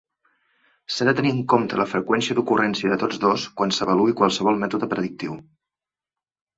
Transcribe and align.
S'ha 0.95 1.05
de 1.09 1.13
tenir 1.19 1.33
en 1.33 1.41
compte 1.53 1.79
la 1.81 1.87
freqüència 1.91 2.37
d'ocurrència 2.41 2.93
de 2.95 2.99
tots 3.05 3.23
dos 3.29 3.47
quan 3.61 3.77
s'avaluï 3.79 4.19
qualsevol 4.25 4.61
mètode 4.67 4.93
predictiu. 4.99 5.41